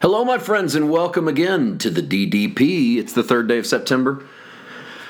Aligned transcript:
Hello, 0.00 0.24
my 0.24 0.38
friends, 0.38 0.76
and 0.76 0.88
welcome 0.88 1.26
again 1.26 1.76
to 1.78 1.90
the 1.90 2.00
DDP. 2.00 2.98
It's 2.98 3.12
the 3.12 3.24
third 3.24 3.48
day 3.48 3.58
of 3.58 3.66
September. 3.66 4.24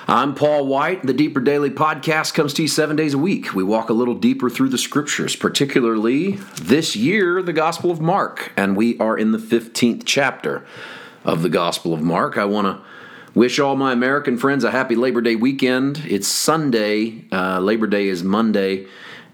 I'm 0.07 0.35
Paul 0.35 0.67
White. 0.67 1.03
The 1.03 1.13
Deeper 1.13 1.41
Daily 1.41 1.69
podcast 1.69 2.33
comes 2.33 2.55
to 2.55 2.63
you 2.63 2.69
seven 2.69 2.97
days 2.97 3.13
a 3.13 3.19
week. 3.19 3.53
We 3.53 3.63
walk 3.63 3.91
a 3.91 3.93
little 3.93 4.15
deeper 4.15 4.49
through 4.49 4.71
the 4.71 4.79
scriptures, 4.79 5.37
particularly 5.37 6.39
this 6.63 6.97
year, 6.97 7.43
the 7.43 7.53
Gospel 7.53 7.91
of 7.91 8.01
Mark, 8.01 8.51
and 8.57 8.79
we 8.79 8.99
are 8.99 9.19
in 9.19 9.33
the 9.33 9.39
15th 9.39 10.05
chapter 10.07 10.65
of 11.23 11.43
the 11.43 11.51
Gospel 11.51 11.93
of 11.93 12.01
Mark. 12.01 12.39
I 12.39 12.47
want 12.47 12.67
to 12.69 12.83
wish 13.35 13.59
all 13.59 13.77
my 13.77 13.93
American 13.93 14.39
friends 14.39 14.65
a 14.65 14.71
happy 14.71 14.95
Labor 14.95 15.21
Day 15.21 15.37
weekend. 15.37 16.03
It's 16.09 16.29
Sunday, 16.29 17.27
uh, 17.31 17.61
Labor 17.61 17.89
Day 17.89 18.09
is 18.09 18.25
Monday 18.25 18.87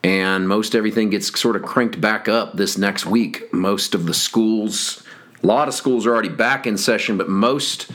and 0.02 0.48
most 0.48 0.74
everything 0.74 1.10
gets 1.10 1.40
sort 1.40 1.54
of 1.54 1.62
cranked 1.62 2.00
back 2.00 2.28
up 2.28 2.56
this 2.56 2.76
next 2.76 3.06
week. 3.06 3.54
Most 3.54 3.94
of 3.94 4.04
the 4.04 4.12
schools 4.12 5.03
a 5.44 5.46
lot 5.46 5.68
of 5.68 5.74
schools 5.74 6.06
are 6.06 6.12
already 6.12 6.30
back 6.30 6.66
in 6.66 6.78
session, 6.78 7.18
but 7.18 7.28
most 7.28 7.90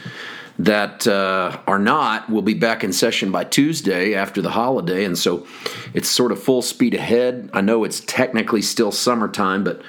that 0.60 1.08
uh, 1.08 1.58
are 1.66 1.80
not 1.80 2.30
will 2.30 2.44
be 2.44 2.54
back 2.54 2.84
in 2.84 2.94
session 2.94 3.32
by 3.32 3.44
Tuesday 3.44 4.14
after 4.14 4.42
the 4.42 4.52
holiday. 4.52 5.04
And 5.04 5.18
so 5.18 5.48
it's 5.94 6.08
sort 6.08 6.32
of 6.32 6.42
full 6.42 6.62
speed 6.62 6.94
ahead. 6.94 7.50
I 7.52 7.62
know 7.62 7.84
it's 7.86 8.02
technically 8.02 8.62
still 8.62 8.92
summertime, 8.92 9.64
but 9.64 9.82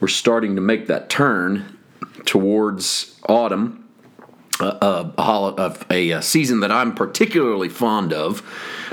we're 0.00 0.08
starting 0.08 0.54
to 0.54 0.60
make 0.60 0.86
that 0.86 1.10
turn 1.10 1.78
towards 2.24 3.18
autumn. 3.28 3.84
Uh, 4.60 5.12
a, 5.16 5.86
a, 5.88 6.10
a, 6.10 6.20
season 6.20 6.58
that 6.60 6.72
I'm 6.72 6.92
particularly 6.92 7.68
fond 7.68 8.12
of. 8.12 8.42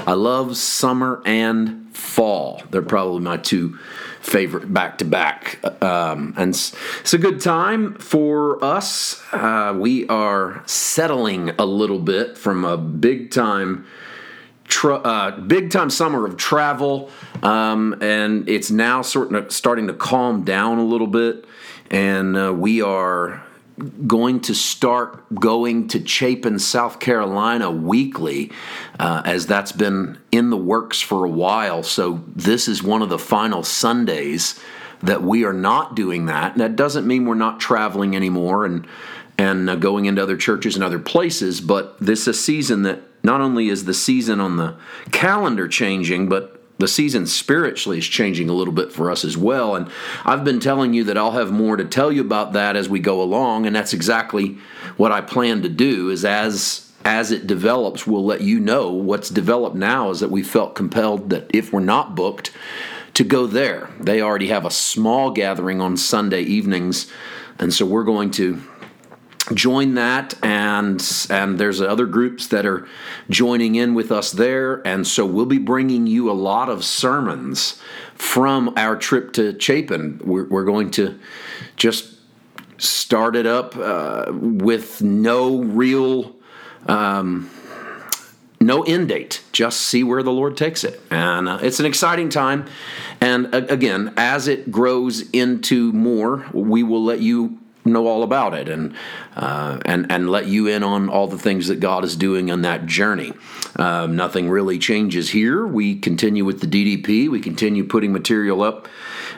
I 0.06 0.14
love 0.14 0.58
summer 0.58 1.24
and 1.26 1.90
fall. 1.98 2.62
They're 2.70 2.84
probably 2.84 3.22
my 3.22 3.38
two 3.38 3.80
favorite 4.26 4.74
back 4.74 4.98
to 4.98 5.06
back. 5.06 5.60
And 5.82 6.50
it's 6.50 7.14
a 7.14 7.18
good 7.18 7.40
time 7.40 7.96
for 7.96 8.64
us. 8.64 9.22
Uh, 9.32 9.76
we 9.78 10.08
are 10.08 10.64
settling 10.66 11.52
a 11.60 11.66
little 11.66 12.00
bit 12.00 12.38
from 12.38 12.66
a 12.66 12.78
big 12.78 13.32
time. 13.32 13.86
Uh, 14.84 15.32
big 15.42 15.70
time 15.70 15.92
summer 15.92 16.26
of 16.26 16.38
travel, 16.38 17.12
um, 17.44 17.96
and 18.02 18.50
it's 18.50 18.72
now 18.72 19.04
sort 19.04 19.34
of 19.34 19.52
starting 19.52 19.86
to 19.88 19.94
calm 19.94 20.44
down 20.44 20.80
a 20.80 20.84
little 20.84 21.08
bit, 21.08 21.46
and 21.92 22.36
uh, 22.36 22.52
we 22.52 22.82
are 22.82 23.44
going 24.08 24.40
to 24.42 24.56
start 24.56 25.24
going 25.36 25.88
to 25.90 26.06
Chapin, 26.06 26.60
South 26.60 27.00
Carolina 27.00 27.70
weekly, 27.70 28.52
uh, 29.00 29.22
as 29.26 29.48
that's 29.48 29.72
been 29.72 30.18
in 30.32 30.50
the 30.50 30.58
works 30.58 31.02
for 31.02 31.26
a 31.26 31.30
while. 31.30 31.84
So 31.84 32.24
this 32.28 32.68
is 32.68 32.82
one 32.82 33.02
of 33.02 33.10
the 33.10 33.20
final 33.20 33.64
Sundays 33.64 34.60
that 35.04 35.22
we 35.22 35.44
are 35.44 35.54
not 35.54 35.96
doing 35.96 36.28
that. 36.28 36.54
And 36.54 36.62
that 36.62 36.76
doesn't 36.76 37.06
mean 37.06 37.26
we're 37.26 37.36
not 37.36 37.60
traveling 37.60 38.16
anymore 38.16 38.66
and 38.66 38.88
and 39.38 39.70
uh, 39.70 39.76
going 39.76 40.06
into 40.06 40.24
other 40.24 40.38
churches 40.38 40.76
and 40.76 40.84
other 40.84 40.98
places, 40.98 41.60
but 41.60 42.00
this 42.00 42.22
is 42.22 42.28
a 42.30 42.34
season 42.34 42.84
that 42.84 43.02
not 43.22 43.42
only 43.42 43.68
is 43.68 43.84
the 43.84 43.94
season 43.94 44.40
on 44.40 44.56
the 44.56 44.78
calendar 45.12 45.68
changing, 45.68 46.30
but 46.30 46.55
the 46.78 46.88
season 46.88 47.26
spiritually 47.26 47.98
is 47.98 48.06
changing 48.06 48.50
a 48.50 48.54
little 48.54 48.74
bit 48.74 48.92
for 48.92 49.10
us 49.10 49.24
as 49.24 49.38
well. 49.38 49.76
And 49.76 49.90
I've 50.26 50.44
been 50.44 50.60
telling 50.60 50.94
you 50.94 51.04
that 51.06 51.18
I'll 51.18 51.32
have 51.32 51.52
more 51.52 51.78
to 51.78 51.86
tell 51.86 52.12
you 52.12 52.22
about 52.22 52.54
that 52.54 52.76
as 52.76 52.90
we 52.90 53.00
go 53.00 53.22
along, 53.22 53.66
and 53.66 53.76
that's 53.76 53.94
exactly 53.94 54.58
what 54.98 55.12
I 55.12 55.22
plan 55.22 55.62
to 55.62 55.70
do. 55.70 56.10
Is 56.10 56.26
as 56.26 56.92
as 57.06 57.32
it 57.32 57.46
develops, 57.46 58.08
we'll 58.08 58.26
let 58.26 58.42
you 58.42 58.60
know. 58.60 58.92
What's 58.92 59.30
developed 59.30 59.76
now 59.76 60.10
is 60.10 60.20
that 60.22 60.32
we 60.32 60.42
felt 60.42 60.76
compelled 60.76 61.30
that 61.30 61.50
if 61.54 61.72
we're 61.72 61.80
not 61.80 62.16
booked, 62.16 62.52
to 63.16 63.24
go 63.24 63.48
there. 63.48 63.90
They 64.00 64.22
already 64.22 64.48
have 64.48 64.66
a 64.66 64.72
small 64.72 65.32
gathering 65.32 65.82
on 65.82 65.98
Sunday 65.98 66.42
evenings, 66.42 67.10
and 67.58 67.74
so 67.74 67.86
we're 67.86 68.04
going 68.04 68.32
to 68.32 68.62
join 69.54 69.94
that 69.96 70.34
and 70.44 71.28
and 71.30 71.60
there's 71.60 71.82
other 71.82 72.06
groups 72.06 72.48
that 72.48 72.66
are 72.66 72.88
joining 73.30 73.76
in 73.76 73.94
with 73.94 74.12
us 74.12 74.32
there. 74.32 74.86
And 74.88 75.06
so 75.06 75.26
we'll 75.26 75.46
be 75.46 75.58
bringing 75.58 76.08
you 76.08 76.32
a 76.32 76.34
lot 76.34 76.70
of 76.70 76.84
sermons 76.84 77.82
from 78.16 78.74
our 78.78 78.96
trip 78.96 79.34
to 79.34 79.58
chapin. 79.60 80.20
We're, 80.24 80.46
we're 80.46 80.64
going 80.64 80.92
to 80.92 81.20
just 81.76 82.14
start 82.78 83.36
it 83.36 83.46
up 83.46 83.76
uh, 83.78 84.32
with 84.32 85.02
no 85.02 85.62
real 85.62 86.36
um, 86.88 87.50
no 88.60 88.84
end 88.84 89.10
date. 89.10 89.44
Just 89.52 89.82
see 89.82 90.04
where 90.04 90.24
the 90.24 90.32
lord 90.32 90.58
takes 90.58 90.84
it. 90.84 91.00
And 91.12 91.48
uh, 91.48 91.60
it's 91.62 91.80
an 91.80 91.86
exciting 91.86 92.30
time. 92.30 92.66
And 93.22 93.54
uh, 93.54 93.66
again 93.70 94.14
as 94.18 94.48
it 94.48 94.72
grows 94.72 95.30
into 95.32 95.92
more 95.94 96.46
we 96.52 96.82
will 96.82 97.04
let 97.04 97.20
you 97.20 97.60
know 97.86 98.08
all 98.08 98.24
about 98.24 98.54
it 98.54 98.68
and 98.68 98.96
uh, 99.36 99.80
and 99.86 100.12
and 100.12 100.30
let 100.30 100.48
you 100.48 100.68
in 100.68 100.84
on 100.84 101.08
all 101.08 101.28
the 101.28 101.38
things 101.38 101.68
that 101.68 101.80
God 101.80 102.04
is 102.04 102.16
doing 102.16 102.50
on 102.52 102.64
that 102.64 102.86
journey. 102.86 103.34
Um, 103.76 104.16
nothing 104.16 104.50
really 104.50 104.80
changes 104.80 105.30
here. 105.30 105.66
We 105.66 105.96
continue 105.96 106.44
with 106.44 106.62
the 106.62 106.68
DDP. 106.68 107.30
We 107.30 107.40
continue 107.40 107.84
putting 107.84 108.12
material 108.12 108.64
up. 108.64 108.88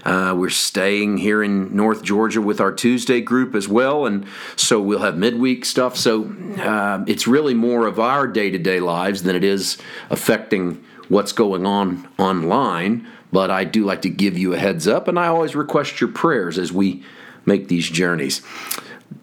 Uh, 0.06 0.34
we're 0.38 0.50
staying 0.50 1.18
here 1.18 1.44
in 1.44 1.76
North 1.76 2.04
Georgia 2.04 2.42
with 2.42 2.62
our 2.62 2.72
Tuesday 2.72 3.20
group 3.20 3.56
as 3.56 3.68
well, 3.68 4.06
and 4.06 4.26
so 4.56 4.80
we'll 4.80 5.00
have 5.00 5.18
midweek 5.18 5.66
stuff. 5.66 5.98
So 5.98 6.34
uh, 6.60 7.04
it's 7.08 7.28
really 7.28 7.54
more 7.54 7.88
of 7.88 8.00
our 8.00 8.28
day 8.28 8.50
to 8.50 8.58
day 8.58 8.80
lives 8.80 9.24
than 9.24 9.36
it 9.36 9.44
is 9.44 9.78
affecting 10.10 10.84
what's 11.10 11.32
going 11.32 11.66
on 11.66 12.08
online. 12.18 13.08
But 13.32 13.52
I 13.52 13.66
do 13.66 13.84
like 13.84 14.04
to 14.04 14.10
give 14.10 14.38
you 14.38 14.54
a 14.54 14.58
heads 14.58 14.88
up, 14.88 15.10
and 15.10 15.20
I 15.20 15.28
always 15.28 15.56
request 15.56 16.00
your 16.00 16.10
prayers 16.10 16.58
as 16.58 16.72
we 16.72 17.04
make 17.48 17.70
these 17.70 17.90
journeys. 17.90 18.42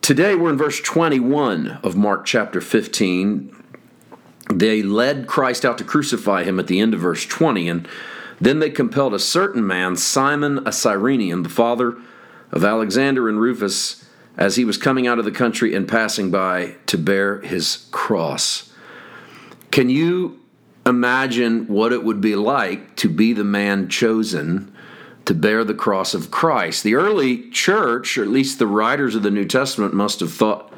Today 0.01 0.35
we're 0.35 0.51
in 0.51 0.57
verse 0.57 0.81
21 0.81 1.79
of 1.85 1.95
Mark 1.95 2.25
chapter 2.25 2.61
15. 2.61 3.55
They 4.53 4.83
led 4.83 5.27
Christ 5.27 5.65
out 5.65 5.79
to 5.79 5.85
crucify 5.85 6.43
him 6.43 6.59
at 6.59 6.67
the 6.67 6.81
end 6.81 6.95
of 6.95 7.01
verse 7.01 7.27
20, 7.27 7.69
and 7.69 7.89
then 8.41 8.59
they 8.59 8.71
compelled 8.71 9.15
a 9.15 9.19
certain 9.19 9.67
man, 9.67 9.97
Simon 9.97 10.67
a 10.67 10.73
Cyrenian, 10.73 11.43
the 11.43 11.49
father 11.49 11.97
of 12.51 12.65
Alexander 12.65 13.29
and 13.29 13.41
Rufus, 13.41 14.05
as 14.37 14.57
he 14.57 14.65
was 14.65 14.77
coming 14.77 15.07
out 15.07 15.19
of 15.19 15.25
the 15.25 15.31
country 15.31 15.75
and 15.75 15.87
passing 15.87 16.31
by, 16.31 16.75
to 16.87 16.99
bear 16.99 17.41
his 17.43 17.89
cross. 17.91 18.73
Can 19.71 19.91
you 19.91 20.41
imagine 20.87 21.67
what 21.67 21.93
it 21.93 22.05
would 22.05 22.21
be 22.21 22.37
like 22.37 22.97
to 22.97 23.09
be 23.09 23.33
the 23.33 23.45
man 23.45 23.89
chosen 23.89 24.74
to 25.25 25.35
bear 25.35 25.65
the 25.65 25.75
cross 25.75 26.15
of 26.15 26.31
Christ. 26.31 26.83
The 26.83 26.95
early 26.95 27.49
church, 27.51 28.19
or 28.19 28.23
at 28.23 28.29
least 28.29 28.59
the 28.59 28.67
writers 28.67 29.15
of 29.15 29.23
the 29.23 29.31
New 29.31 29.47
Testament, 29.47 29.95
must 29.95 30.21
have 30.21 30.33
thought 30.33 30.73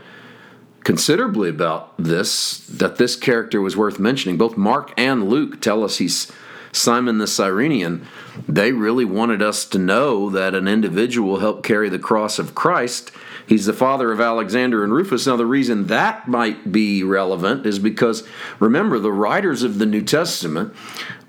considerably 0.85 1.49
about 1.49 1.93
this, 1.99 2.59
that 2.69 2.97
this 2.97 3.17
character 3.17 3.61
was 3.61 3.77
worth 3.77 3.99
mentioning. 3.99 4.39
Both 4.39 4.57
Mark 4.57 4.93
and 4.97 5.29
Luke 5.29 5.61
tell 5.61 5.83
us 5.83 5.99
he's 5.99 6.31
Simon 6.71 7.19
the 7.19 7.27
Cyrenian. 7.27 8.07
They 8.47 8.71
really 8.71 9.05
wanted 9.05 9.43
us 9.43 9.65
to 9.67 9.79
know 9.79 10.31
that 10.31 10.55
an 10.55 10.69
individual 10.69 11.41
helped 11.41 11.65
carry 11.65 11.89
the 11.89 11.99
cross 11.99 12.39
of 12.39 12.55
Christ. 12.55 13.11
He's 13.47 13.67
the 13.67 13.73
father 13.73 14.13
of 14.13 14.21
Alexander 14.21 14.85
and 14.85 14.93
Rufus. 14.93 15.27
Now, 15.27 15.37
the 15.37 15.47
reason 15.47 15.87
that 15.87 16.29
might 16.29 16.71
be 16.71 17.03
relevant 17.03 17.65
is 17.65 17.79
because 17.79 18.27
remember, 18.61 18.99
the 18.99 19.13
writers 19.13 19.63
of 19.63 19.79
the 19.79 19.87
New 19.87 20.03
Testament 20.03 20.75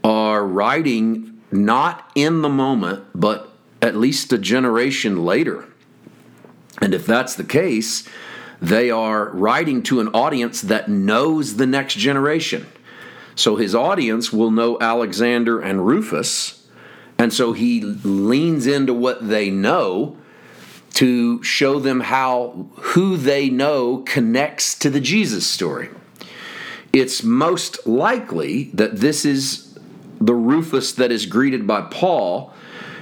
are 0.04 0.46
writing 0.46 1.37
not 1.52 2.12
in 2.16 2.42
the 2.42 2.50
moment, 2.50 3.06
but 3.14 3.52
at 3.82 3.96
least 3.96 4.34
a 4.34 4.38
generation 4.38 5.24
later. 5.24 5.66
And 6.82 6.94
if 6.94 7.06
that's 7.06 7.36
the 7.36 7.44
case, 7.44 8.08
they 8.62 8.90
are 8.90 9.30
writing 9.30 9.84
to 9.84 10.00
an 10.00 10.10
audience 10.10 10.62
that 10.62 10.90
knows 10.90 11.58
the 11.58 11.68
next 11.68 11.96
generation. 11.96 12.68
So 13.36 13.56
his 13.56 13.76
audience 13.76 14.34
will 14.34 14.52
know 14.52 14.78
Alexander 14.82 15.60
and 15.60 15.86
Rufus, 15.86 16.68
and 17.20 17.32
so 17.32 17.54
he 17.54 17.82
leans 17.82 18.66
into 18.68 18.94
what 18.94 19.28
they 19.28 19.50
know 19.50 20.18
to 20.96 21.44
show 21.44 21.80
them 21.80 22.00
how 22.00 22.68
who 22.78 23.18
they 23.18 23.50
know 23.50 23.98
connects 24.08 24.74
to 24.80 24.90
the 24.90 25.00
Jesus 25.00 25.46
story. 25.46 25.90
It's 26.92 27.22
most 27.22 27.86
likely 27.86 28.72
that 28.74 28.98
this 28.98 29.24
is 29.24 29.67
the 30.20 30.34
Rufus 30.34 30.92
that 30.94 31.12
is 31.12 31.26
greeted 31.26 31.68
by 31.68 31.82
Paul. 31.82 32.54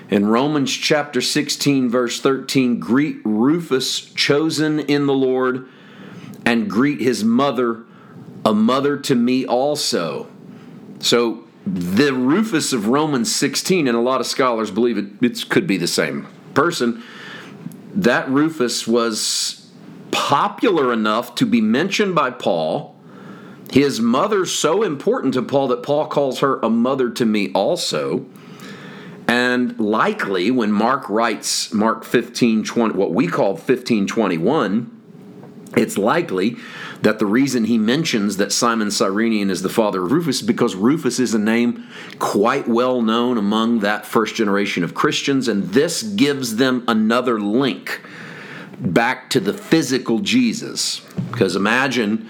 In 0.10 0.28
Romans 0.28 0.72
chapter 0.72 1.20
16, 1.20 1.90
verse 1.90 2.20
13, 2.20 2.80
greet 2.80 3.18
Rufus, 3.24 4.02
chosen 4.02 4.80
in 4.80 5.08
the 5.08 5.14
Lord, 5.14 5.68
and 6.46 6.70
greet 6.70 7.02
his 7.02 7.24
mother, 7.24 7.84
a 8.46 8.54
mother 8.54 8.98
to 8.98 9.16
me 9.16 9.46
also. 9.46 10.28
So, 11.00 11.44
the 11.66 12.14
Rufus 12.14 12.74
of 12.74 12.88
Romans 12.88 13.36
16, 13.36 13.88
and 13.88 13.98
a 13.98 14.02
lot 14.02 14.22
of 14.22 14.28
scholars 14.28 14.70
believe 14.70 15.00
it, 15.00 15.06
it 15.22 15.50
could 15.50 15.66
be 15.66 15.78
the 15.78 15.88
same 15.88 16.28
person. 16.54 17.02
That 17.96 18.30
Rufus 18.30 18.86
was 18.86 19.68
popular 20.12 20.94
enough 20.94 21.34
to 21.36 21.46
be 21.48 21.62
mentioned 21.62 22.14
by 22.14 22.30
Paul 22.30 22.95
his 23.76 24.00
mother's 24.00 24.54
so 24.54 24.84
important 24.84 25.34
to 25.34 25.42
Paul 25.42 25.68
that 25.68 25.84
Paul 25.84 26.08
calls 26.08 26.40
her 26.40 26.60
a 26.62 26.70
mother 26.70 27.10
to 27.10 27.26
me 27.26 27.52
also. 27.52 28.26
And 29.28 29.78
likely, 29.78 30.50
when 30.50 30.72
Mark 30.72 31.10
writes 31.10 31.74
Mark 31.74 32.06
15 32.06 32.64
20, 32.64 32.96
what 32.96 33.12
we 33.12 33.28
call 33.28 33.50
1521, 33.50 34.92
it's 35.76 35.98
likely 35.98 36.56
that 37.02 37.20
the 37.20 37.26
reason 37.26 37.66
he 37.66 37.78
mentions 37.78 38.38
that 38.38 38.54
Simon 38.54 38.92
Cyrenian 38.92 39.50
is 39.50 39.62
the 39.62 39.68
father 39.68 40.06
of 40.06 40.12
Rufus 40.14 40.38
is 40.38 40.48
because 40.48 40.74
Rufus 40.74 41.20
is 41.20 41.34
a 41.34 41.40
name 41.40 41.86
quite 42.18 42.70
well 42.70 43.02
known 43.02 43.38
among 43.38 43.80
that 43.80 44.06
first 44.06 44.36
generation 44.36 44.86
of 44.86 44.94
Christians, 44.94 45.50
and 45.50 45.66
this 45.72 46.02
gives 46.02 46.56
them 46.56 46.86
another 46.88 47.42
link 47.42 48.00
back 48.80 49.30
to 49.32 49.42
the 49.42 49.54
physical 49.54 50.20
Jesus. 50.20 51.02
Because 51.30 51.58
imagine 51.58 52.30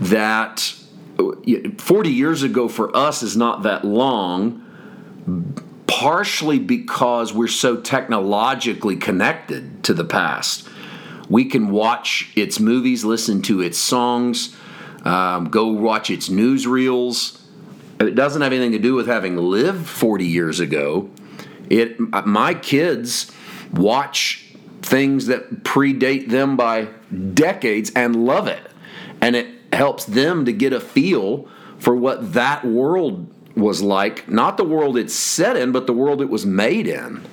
that 0.00 0.72
40 1.16 2.10
years 2.10 2.42
ago 2.42 2.68
for 2.68 2.94
us 2.96 3.22
is 3.22 3.36
not 3.36 3.62
that 3.62 3.84
long, 3.84 5.62
partially 5.86 6.58
because 6.58 7.32
we're 7.32 7.48
so 7.48 7.76
technologically 7.76 8.96
connected 8.96 9.84
to 9.84 9.94
the 9.94 10.04
past. 10.04 10.68
We 11.28 11.44
can 11.44 11.70
watch 11.70 12.32
its 12.36 12.60
movies, 12.60 13.04
listen 13.04 13.42
to 13.42 13.60
its 13.60 13.78
songs, 13.78 14.54
um, 15.04 15.50
go 15.50 15.68
watch 15.68 16.10
its 16.10 16.28
newsreels. 16.28 17.40
It 18.00 18.14
doesn't 18.14 18.42
have 18.42 18.52
anything 18.52 18.72
to 18.72 18.78
do 18.78 18.94
with 18.94 19.06
having 19.06 19.36
lived 19.36 19.86
40 19.86 20.26
years 20.26 20.60
ago. 20.60 21.10
It, 21.70 21.98
my 22.26 22.54
kids 22.54 23.30
watch 23.72 24.54
things 24.82 25.26
that 25.26 25.62
predate 25.64 26.28
them 26.28 26.56
by 26.56 26.88
decades 27.32 27.90
and 27.94 28.26
love 28.26 28.48
it. 28.48 28.70
And 29.20 29.36
it 29.36 29.53
helps 29.74 30.04
them 30.04 30.44
to 30.44 30.52
get 30.52 30.72
a 30.72 30.80
feel 30.80 31.48
for 31.78 31.94
what 31.94 32.32
that 32.34 32.64
world 32.64 33.26
was 33.56 33.82
like, 33.82 34.28
not 34.28 34.56
the 34.56 34.64
world 34.64 34.96
it's 34.96 35.14
set 35.14 35.56
in, 35.56 35.72
but 35.72 35.86
the 35.86 35.92
world 35.92 36.20
it 36.20 36.28
was 36.28 36.44
made 36.44 36.86
in. 36.86 37.24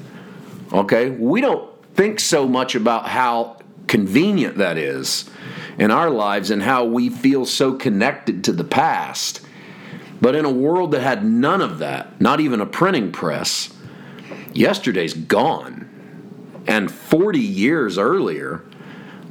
Okay? 0.72 1.10
We 1.10 1.42
don't 1.42 1.70
think 1.96 2.20
so 2.20 2.48
much 2.48 2.76
about 2.76 3.08
how 3.08 3.58
convenient 3.88 4.58
that 4.58 4.78
is 4.78 5.30
in 5.78 5.92
our 5.92 6.10
lives 6.10 6.52
and 6.52 6.62
how 6.62 6.86
we 6.86 7.10
feel 7.10 7.46
so 7.46 7.74
connected 7.74 8.44
to 8.46 8.52
the 8.52 8.64
past. 8.64 9.42
But 10.22 10.36
in 10.36 10.46
a 10.46 10.52
world 10.52 10.92
that 10.92 11.02
had 11.02 11.26
none 11.26 11.62
of 11.62 11.80
that, 11.80 12.22
not 12.22 12.40
even 12.40 12.62
a 12.62 12.66
printing 12.66 13.12
press, 13.12 13.74
yesterday's 14.54 15.14
gone. 15.14 15.90
And 16.68 16.92
40 16.92 17.40
years 17.40 17.98
earlier, 17.98 18.64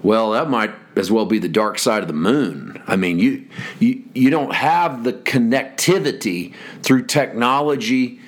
well, 0.02 0.32
that 0.32 0.50
might 0.50 0.74
as 0.96 1.10
well 1.10 1.24
be 1.24 1.38
the 1.38 1.48
dark 1.48 1.78
side 1.78 2.02
of 2.02 2.08
the 2.08 2.14
moon. 2.14 2.82
I 2.86 2.96
mean, 2.96 3.18
you 3.18 3.46
you, 3.78 4.02
you 4.14 4.30
don't 4.30 4.54
have 4.54 5.04
the 5.04 5.12
connectivity 5.12 6.54
through 6.82 7.06
technology, 7.06 8.20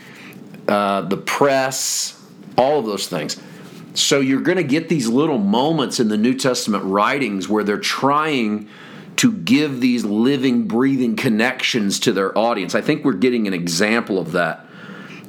uh, 0.69 1.03
the 1.03 1.17
press, 1.17 2.21
all 2.57 2.79
of 2.79 2.87
those 2.87 3.09
things. 3.09 3.41
So 3.95 4.21
you're 4.21 4.41
going 4.41 4.57
to 4.57 4.65
get 4.65 4.89
these 4.89 5.09
little 5.09 5.39
moments 5.39 6.01
in 6.01 6.09
the 6.09 6.17
New 6.17 6.35
Testament 6.35 6.85
writings 6.85 7.49
where 7.49 7.63
they're 7.63 7.79
trying 7.79 8.69
to 9.17 9.33
give 9.33 9.81
these 9.81 10.05
living, 10.05 10.67
breathing 10.67 11.17
connections 11.17 12.01
to 12.01 12.13
their 12.13 12.37
audience. 12.37 12.75
I 12.75 12.81
think 12.81 13.05
we're 13.05 13.13
getting 13.13 13.47
an 13.47 13.53
example 13.53 14.19
of 14.19 14.33
that 14.33 14.67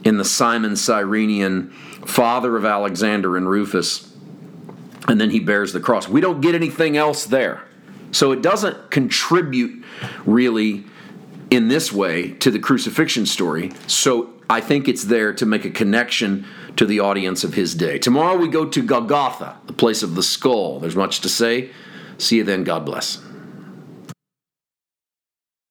in 0.06 0.18
the 0.18 0.26
Simon 0.26 0.76
Cyrenian, 0.76 1.72
father 2.06 2.56
of 2.56 2.64
Alexander 2.64 3.36
and 3.36 3.50
Rufus 3.50 4.12
and 5.08 5.20
then 5.20 5.30
he 5.30 5.40
bears 5.40 5.74
the 5.74 5.80
cross. 5.80 6.08
We 6.08 6.22
don't 6.22 6.42
get 6.42 6.56
anything 6.56 6.98
else 6.98 7.26
there. 7.26 7.64
So 8.12 8.32
it 8.32 8.42
doesn't 8.42 8.92
contribute 8.92 9.84
really 10.26 10.86
in 11.50 11.68
this 11.68 11.92
way 11.92 12.32
to 12.34 12.52
the 12.52 12.60
crucifixion 12.60 13.26
story. 13.26 13.72
So 13.88 14.34
I 14.50 14.62
think 14.62 14.88
it's 14.88 15.04
there 15.04 15.34
to 15.34 15.46
make 15.46 15.66
a 15.66 15.70
connection 15.70 16.46
to 16.76 16.86
the 16.86 17.00
audience 17.00 17.44
of 17.44 17.54
his 17.54 17.76
day. 17.76 17.98
Tomorrow 17.98 18.38
we 18.38 18.48
go 18.48 18.66
to 18.66 18.84
Golgotha, 18.84 19.58
the 19.68 19.74
place 19.74 20.04
of 20.04 20.16
the 20.16 20.24
skull. 20.24 20.80
There's 20.80 20.96
much 20.96 21.22
to 21.22 21.30
say. 21.30 21.70
See 22.18 22.38
you 22.38 22.44
then. 22.44 22.64
God 22.64 22.86
bless. 22.86 23.22